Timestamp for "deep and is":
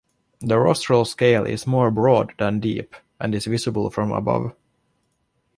2.59-3.45